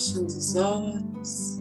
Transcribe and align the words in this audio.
fechando 0.00 0.26
os 0.26 0.54
olhos. 0.54 1.59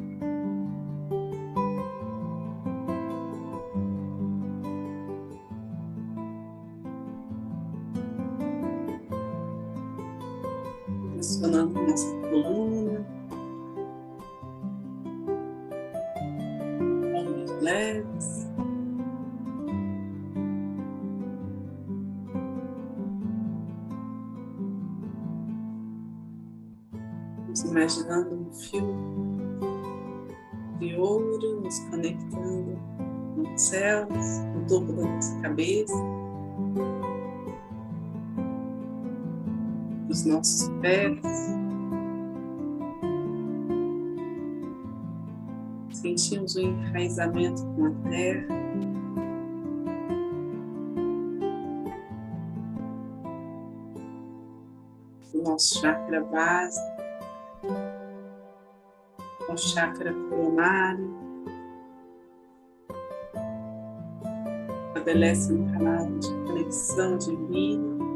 Vamos 27.50 27.64
imaginando 27.64 28.36
um 28.36 28.54
fio 28.54 28.96
de 30.78 30.96
ouro 30.98 31.62
nos 31.62 31.80
conectando 31.80 32.78
com 33.34 33.42
os 33.42 33.60
céus, 33.60 34.08
no 34.54 34.68
topo 34.68 34.94
da 34.94 35.04
nossa 35.04 35.42
cabeça, 35.42 35.96
dos 40.08 40.26
nossos 40.26 40.70
pés. 40.80 41.20
Sentimos 45.92 46.56
o 46.56 46.62
enraizamento 46.62 47.66
com 47.66 47.86
a 47.86 48.10
terra. 48.12 48.60
O 55.34 55.42
nosso 55.42 55.80
chakra 55.80 56.24
base 56.26 56.80
o 56.80 56.99
chakra 59.60 60.14
coronário. 60.30 61.10
Estabelece 64.88 65.54
um 65.54 65.72
canal 65.72 66.06
de 66.20 66.30
conexão 66.46 67.18
divina. 67.18 68.09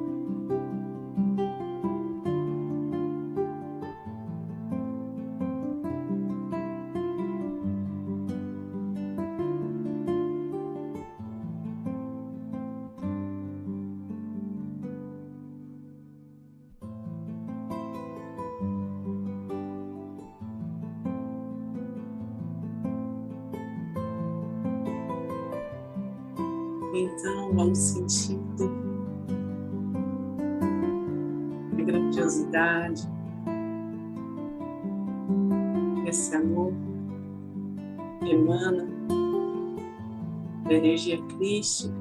Da 40.66 40.74
energia 40.74 41.22
crística. 41.38 41.94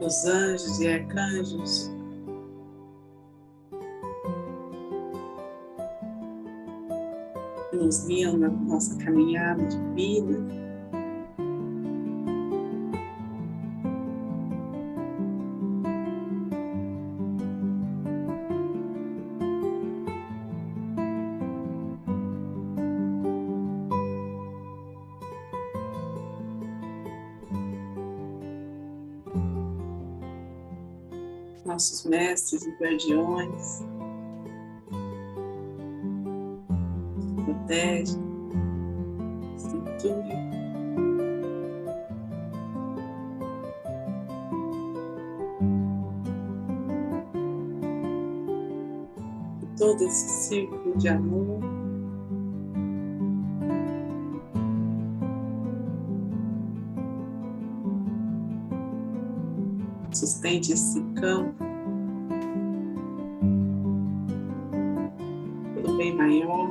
Os 0.00 0.26
anjos 0.26 0.80
e 0.80 0.88
arcanjos 0.88 1.90
nos 7.72 8.06
guiam 8.06 8.36
na 8.36 8.48
nossa 8.50 8.96
caminhada 8.98 9.64
de 9.64 9.78
vida. 9.94 10.63
Nossos 31.64 32.04
mestres 32.04 32.66
e 32.66 32.70
guardiões, 32.72 33.82
protege, 37.44 38.18
institui. 39.54 40.44
Todo 49.78 50.04
esse 50.04 50.28
círculo 50.48 50.98
de 50.98 51.08
amor. 51.08 51.73
Sustente 60.14 60.72
esse 60.72 61.02
campo 61.14 61.64
pelo 65.74 65.96
bem 65.96 66.14
maior. 66.14 66.70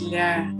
Olhar 0.00 0.54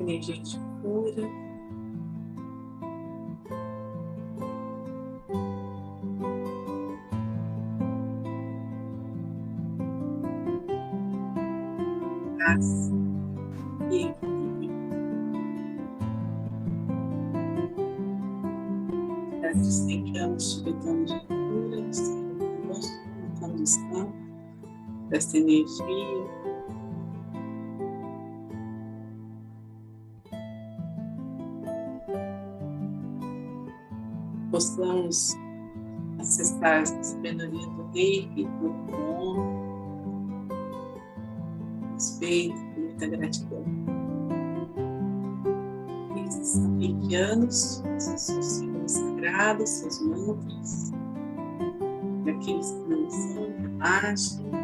energia 0.00 0.38
de 0.38 0.58
cura. 0.82 1.47
Desta 25.28 25.38
energia. 25.38 26.26
Possamos 34.50 35.36
acessar 36.18 36.82
essa 36.82 37.02
sabedoria 37.02 37.66
do 37.66 37.90
reiki, 37.92 38.44
do 38.44 38.70
bom, 38.90 40.48
respeito, 41.92 42.56
muita 42.78 43.06
gratidão. 43.06 43.64
Esses 46.26 46.58
reikianos, 46.78 47.82
seus 47.98 48.44
símbolos 48.44 48.92
sagrados, 48.92 49.68
seus 49.68 50.00
mantras, 50.00 50.92
e 52.24 52.30
aqueles 52.30 52.70
que 52.70 52.88
não 52.88 53.10
são, 53.10 53.52
relaxem. 53.60 54.57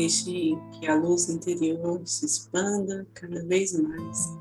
Deixe 0.00 0.56
que 0.72 0.86
a 0.86 0.94
luz 0.94 1.28
interior 1.28 2.00
se 2.06 2.24
expanda 2.24 3.06
cada 3.12 3.44
vez 3.44 3.78
mais. 3.78 4.39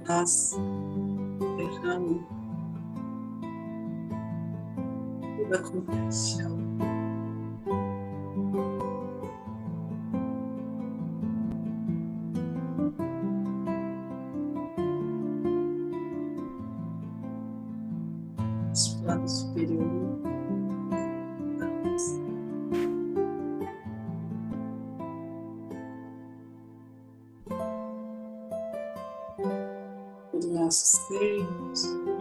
Nós 0.00 0.56
derramamos 1.56 2.22
toda 5.36 5.58
a 5.58 5.62
compaixão. 5.62 6.51
Do 30.52 30.58
nosso 30.58 32.11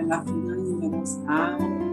Relaxando 0.00 0.86
a 0.86 0.88
nossa 0.88 1.30
alma. 1.30 1.90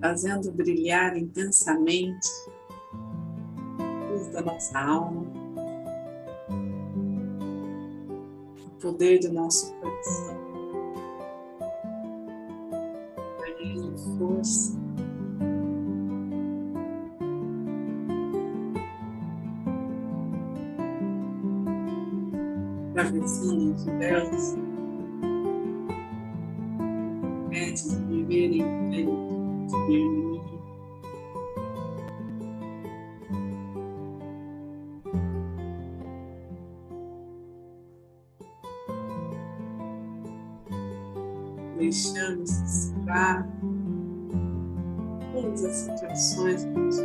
fazendo 0.00 0.50
brilhar 0.52 1.18
intensamente 1.18 2.28
a 3.78 4.10
luz 4.10 4.28
da 4.28 4.40
nossa 4.40 4.78
alma, 4.78 5.22
o 8.66 8.70
poder 8.80 9.18
do 9.20 9.32
nosso 9.32 9.74
coração, 9.74 10.47
Atravessando 22.98 23.74
diversos 23.76 24.56
momentos 27.44 27.90
de 27.90 28.04
viver 28.06 28.50
em 28.50 28.64
plenitude. 28.90 30.48
Deixamos 41.76 42.50
dissipar 42.64 43.48
todas 45.32 45.64
as 45.64 45.76
situações 45.76 46.64
que 46.64 46.70
nos 46.70 46.98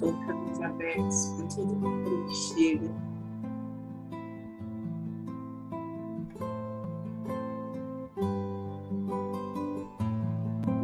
nos 0.00 0.12
colocamos 0.12 0.60
abertos 0.62 1.26
para 1.36 1.46
tudo 1.48 2.26
que 2.26 2.34
chega. 2.34 2.90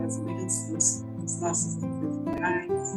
As 0.04 0.18
bênçãos 0.20 1.04
dos 1.20 1.40
nossos 1.40 1.82
ancestrais. 1.82 2.94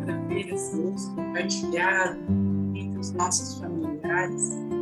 Para 0.00 0.16
ver 0.28 0.52
essa 0.52 0.76
luz 0.76 1.08
compartilhada 1.08 2.18
entre 2.74 2.98
os 2.98 3.12
nossos 3.12 3.58
familiares. 3.58 4.79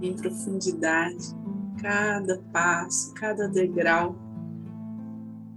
Em 0.00 0.14
profundidade 0.14 1.34
cada 1.80 2.38
passo, 2.52 3.14
cada 3.14 3.48
degrau 3.48 4.16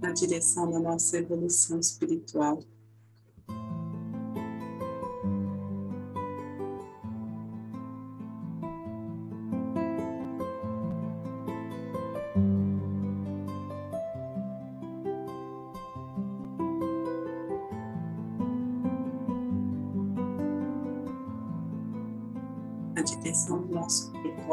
na 0.00 0.12
direção 0.12 0.70
da 0.70 0.78
nossa 0.78 1.18
evolução 1.18 1.78
espiritual. 1.78 2.60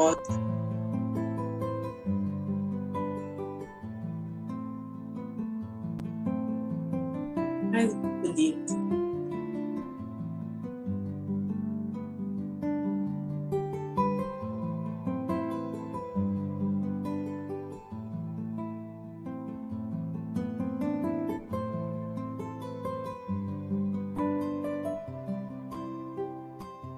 Propósito. 0.00 0.40
Mais 7.70 7.94
bonito. 7.94 8.80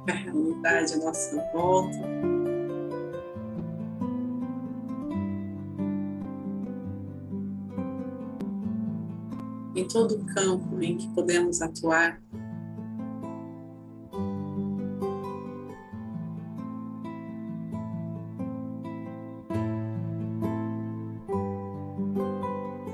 a 0.09 0.13
realidade 0.15 0.95
à 0.95 0.97
nossa 0.99 1.51
volta. 1.53 2.32
todo 9.93 10.15
o 10.15 10.25
campo 10.25 10.81
em 10.83 10.97
que 10.97 11.07
podemos 11.09 11.61
atuar. 11.61 12.19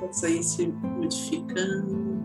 Vamos 0.01 0.25
aí 0.25 0.43
se 0.43 0.67
modificando. 0.67 2.19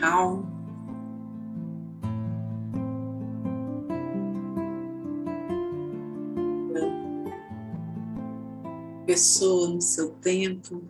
Calma. 0.00 0.61
Pessoa 9.12 9.68
no 9.68 9.82
seu 9.82 10.08
tempo, 10.08 10.82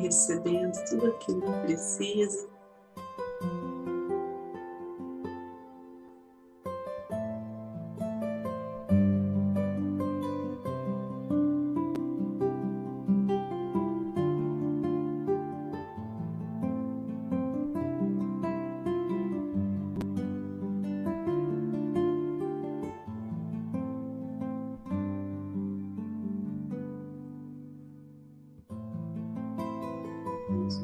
recebendo 0.00 0.72
tudo 0.88 1.08
aquilo 1.08 1.42
que 1.42 1.60
precisa. 1.66 2.48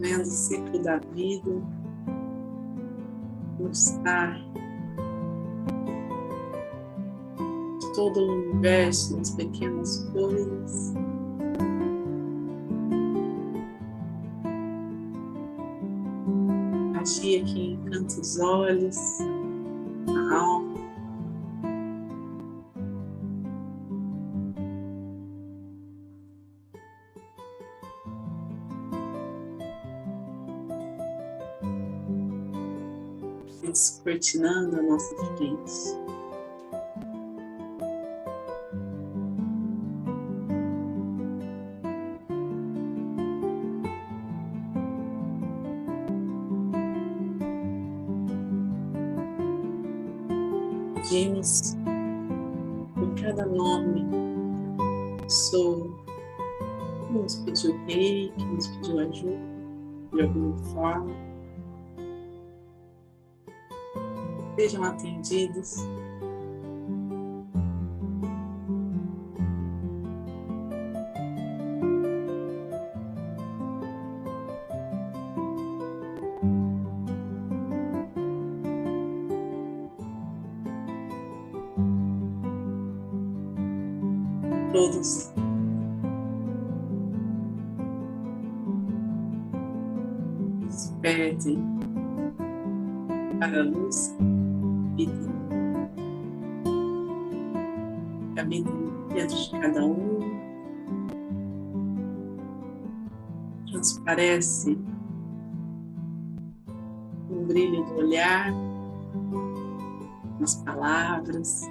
Vendo 0.07 0.23
o 0.23 0.27
ciclo 0.27 0.79
da 0.79 0.99
vida, 0.99 1.51
mostrar 3.59 4.41
todo 7.95 8.21
o 8.21 8.33
universo 8.33 9.17
nas 9.17 9.31
pequenas 9.31 10.09
coisas. 10.13 10.95
Magia 16.93 17.43
que 17.45 17.73
encanta 17.73 18.21
os 18.21 18.39
olhos, 18.39 18.99
a 20.09 20.35
alma. 20.37 20.66
Descortinando 33.71 34.79
a 34.79 34.83
nossa 34.83 35.17
frente. 35.37 36.07
Pedimos 50.95 51.77
por 52.95 53.15
cada 53.23 53.47
nome, 53.47 54.05
pessoa 55.23 55.89
que 57.07 57.13
nos 57.13 57.37
pediu 57.37 57.77
rei, 57.87 58.33
que 58.37 58.45
nos 58.45 58.67
pediu 58.69 58.99
ajuda 58.99 59.39
de 60.13 60.23
alguma 60.23 60.59
forma. 60.59 61.36
Sejam 64.57 64.85
atendidos. 64.85 65.77
Todos 84.73 85.33
despertem 90.69 91.59
para 93.39 93.61
a 93.61 93.65
luz 93.65 94.15
vida. 94.97 95.13
Habita 98.39 98.71
dentro 99.15 99.37
de 99.37 99.51
cada 99.51 99.85
um. 99.85 100.17
Transparece 103.71 104.79
o 107.31 107.45
brilho 107.47 107.85
do 107.85 107.97
olhar, 107.97 108.53
nas 110.41 110.55
palavras. 110.57 111.69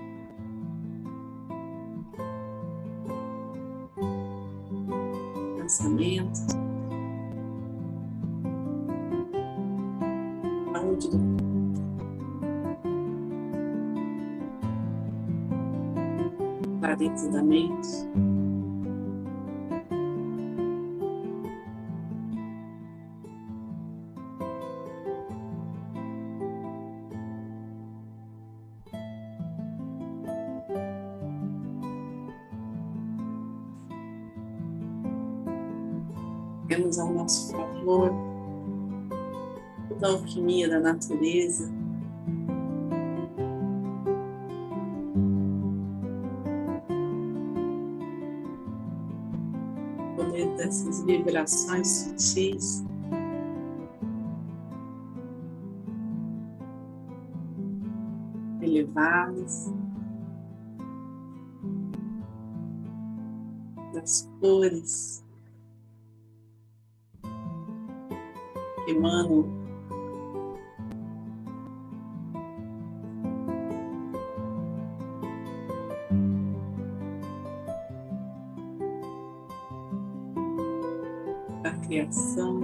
Pensamentos. 5.57 6.45
Saúde 10.71 11.09
do 11.09 11.44
dentro 16.95 17.29
da 17.31 17.43
mente. 17.43 17.87
Temos 36.67 36.97
ao 36.97 37.13
nosso 37.13 37.51
favor 37.51 38.11
toda 39.87 40.07
a 40.07 40.11
alquimia 40.11 40.67
da 40.67 40.79
natureza, 40.79 41.71
dessas 50.55 51.03
vibrações 51.03 51.87
sutis. 51.87 52.83
Elevadas, 58.61 59.71
das 63.93 64.29
cores 64.41 65.23
que 68.85 68.91
emanam 68.91 69.64
criação, 81.77 82.61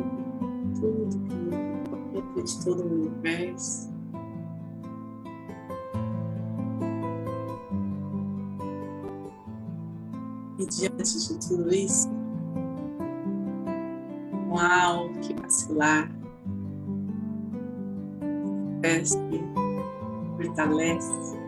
tudo 0.80 1.20
que 2.34 2.44
de 2.44 2.63
todo 2.63 2.84
o 2.84 2.86
universo. 2.86 3.91
E 10.60 10.65
diante 10.65 11.27
de 11.27 11.48
tudo 11.48 11.74
isso, 11.74 12.10
não 14.48 14.58
há 14.58 15.10
que 15.22 15.34
vacilar, 15.34 16.12
cresce, 18.82 19.18
fortalece, 20.38 21.40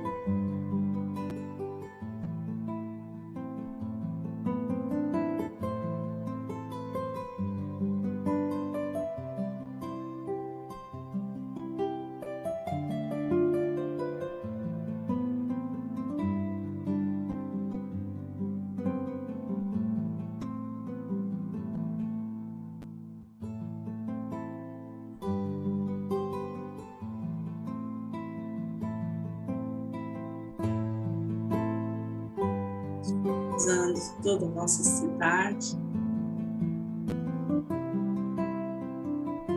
visualizando 33.94 34.14
toda 34.22 34.46
a 34.46 34.50
nossa 34.50 34.84
cidade, 34.84 35.78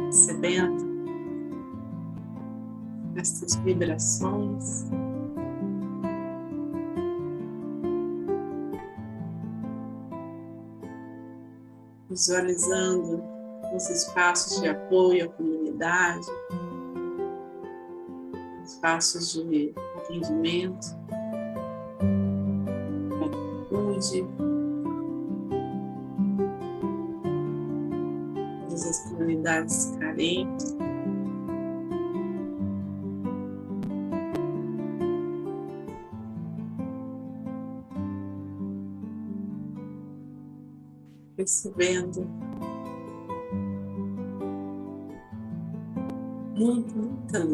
recebendo 0.06 0.86
estas 3.16 3.54
vibrações. 3.56 4.86
Visualizando 12.08 13.22
os 13.74 13.90
espaços 13.90 14.60
de 14.60 14.68
apoio 14.68 15.26
à 15.26 15.28
comunidade, 15.28 16.26
espaços 18.64 19.32
de 19.32 19.74
atendimento, 19.96 20.96
saúde, 24.00 24.26
todas 28.62 28.86
as 28.86 29.10
comunidades 29.10 29.96
carentes. 29.98 30.76
Percebendo 41.36 42.26
muito, 46.56 46.96
muita 46.96 47.44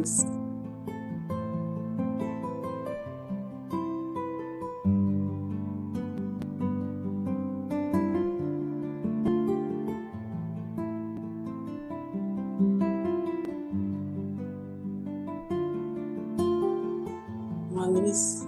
luz. 17.93 18.47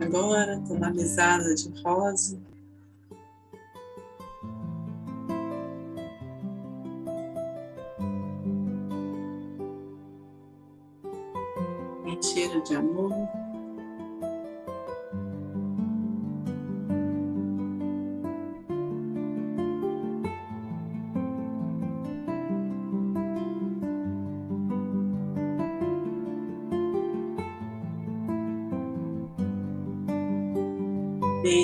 agora 0.00 0.60
tonalizada 0.66 1.54
de 1.54 1.82
rosa. 1.82 2.49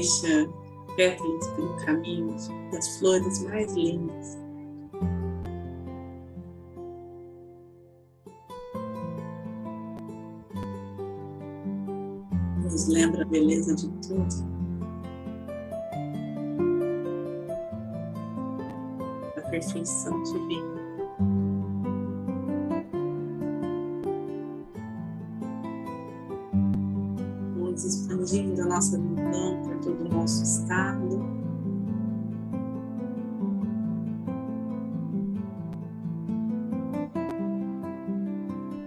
Deixa 0.06 0.48
pétalas 0.94 1.48
pelo 1.48 1.76
caminho 1.84 2.36
das 2.70 2.98
flores 2.98 3.42
mais 3.42 3.74
lindas. 3.74 4.38
Nos 12.62 12.86
lembra 12.86 13.22
a 13.22 13.26
beleza 13.26 13.74
de 13.74 13.88
tudo. 14.06 14.56
A 19.36 19.40
perfeição 19.50 20.22
divina. 20.22 20.86
Expandindo 27.76 28.62
a 28.62 28.64
nossa 28.64 28.98
visão 28.98 29.65
nosso 30.26 30.42
estado. 30.42 31.24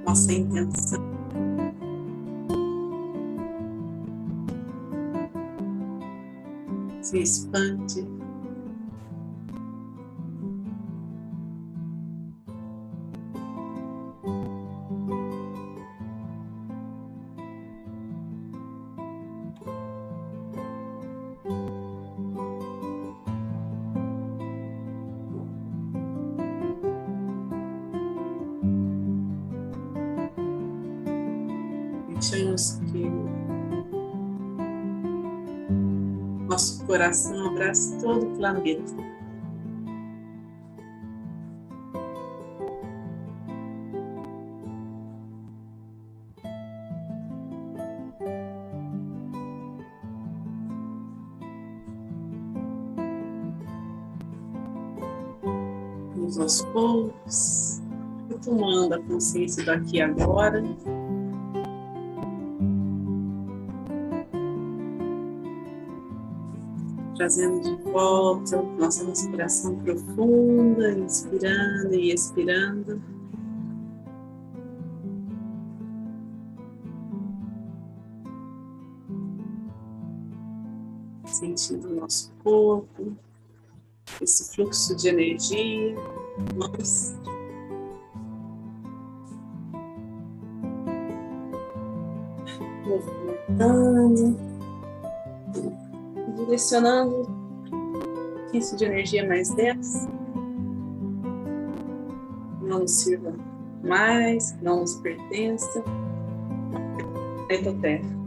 Nossa 0.06 0.34
intenção. 0.34 1.02
Se 7.02 7.20
expande 7.20 8.19
coração 37.10 37.48
abrace 37.48 37.98
todo 38.00 38.24
o 38.24 38.38
planeta. 38.38 39.10
Aos 56.40 56.62
poucos, 56.66 57.82
retomando 58.30 58.94
a 58.94 59.00
consciência 59.02 59.64
do 59.66 59.72
aqui 59.72 59.98
e 59.98 60.02
agora. 60.02 60.64
Trazendo 67.20 67.62
de 67.62 67.76
volta 67.92 68.62
nossa 68.78 69.06
respiração 69.06 69.76
profunda, 69.80 70.94
inspirando 70.94 71.94
e 71.94 72.14
expirando. 72.14 73.02
Sentindo 81.26 81.90
o 81.90 81.96
nosso 81.96 82.32
corpo, 82.42 83.14
esse 84.22 84.56
fluxo 84.56 84.96
de 84.96 85.10
energia, 85.10 85.96
mãos. 86.56 87.16
Movimentando 92.88 94.49
direcionando 96.50 97.30
isso 98.52 98.76
de 98.76 98.86
energia 98.86 99.28
mais 99.28 99.54
densa. 99.54 100.10
Não 102.64 102.80
nos 102.80 102.92
sirva 102.92 103.36
mais, 103.84 104.60
não 104.60 104.82
nos 104.82 104.96
pertença. 104.96 105.84
Planeta 107.48 107.74
Terra. 107.82 108.20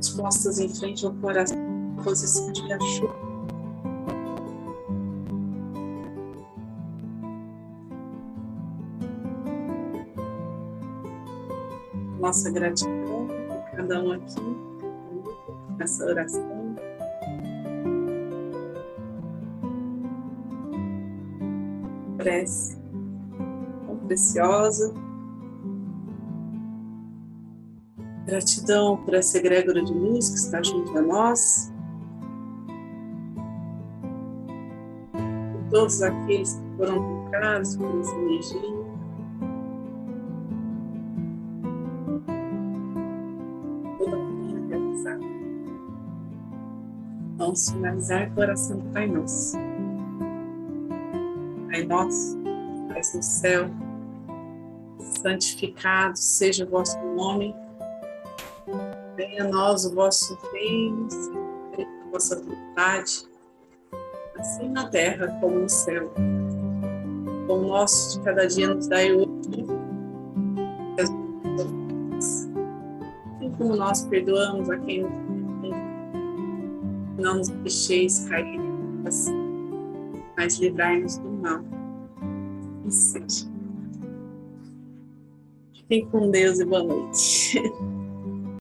As 0.00 0.08
costas 0.10 0.58
em 0.58 0.68
frente 0.68 1.06
ao 1.06 1.14
coração, 1.14 1.56
posição 2.02 2.50
de 2.52 2.60
chuva. 2.96 3.25
Nossa 12.26 12.50
gratidão 12.50 13.28
por 13.28 13.76
cada 13.76 14.02
um 14.02 14.10
aqui, 14.10 14.40
nessa 15.78 16.04
oração. 16.06 16.74
Prece 22.16 22.76
tão 23.86 23.96
preciosa. 24.08 24.92
Gratidão 28.26 28.96
por 29.04 29.14
essa 29.14 29.38
egrégora 29.38 29.84
de 29.84 29.92
luz 29.92 30.28
que 30.30 30.36
está 30.36 30.60
junto 30.60 30.98
a 30.98 31.02
nós. 31.02 31.72
Por 35.12 35.70
todos 35.70 36.02
aqueles 36.02 36.54
que 36.54 36.76
foram 36.76 37.22
tocados 37.22 37.76
por 37.76 38.00
essa 38.00 38.16
energia. 38.16 38.75
Vamos 47.56 47.70
finalizar 47.70 48.30
com 48.34 48.40
a 48.40 48.44
oração 48.44 48.78
do 48.78 48.92
Pai 48.92 49.06
Nosso. 49.06 49.56
Pai 51.70 51.82
Nosso, 51.84 52.36
Pai 52.88 53.00
no 53.14 53.22
céu, 53.22 53.70
santificado 55.22 56.18
seja 56.18 56.66
o 56.66 56.68
vosso 56.68 56.98
nome, 56.98 57.54
venha 59.16 59.44
a 59.44 59.48
nós 59.48 59.86
o 59.86 59.94
vosso 59.94 60.38
reino, 60.52 61.08
a 61.78 62.10
vossa 62.10 62.42
vontade, 62.42 63.26
assim 64.38 64.68
na 64.68 64.88
terra 64.90 65.28
como 65.40 65.60
no 65.60 65.68
céu. 65.68 66.12
O 67.48 67.56
nosso 67.56 68.18
de 68.18 68.24
cada 68.24 68.46
dia 68.46 68.74
nos 68.74 68.86
dai 68.86 69.12
hoje, 69.12 69.66
assim 72.18 73.50
como 73.56 73.76
nós 73.76 74.04
perdoamos 74.04 74.68
a 74.68 74.76
quem 74.78 75.06
não 77.18 77.36
nos 77.38 77.48
deixeis 77.48 78.28
cair 78.28 78.66
mas 80.36 80.58
livrai-nos 80.58 81.18
do 81.18 81.28
mal. 81.28 81.60
E 82.86 82.90
seja. 82.90 83.46
Fiquem 85.74 86.06
com 86.10 86.30
Deus 86.30 86.60
e 86.60 86.64
boa 86.64 86.82
noite. 86.82 87.60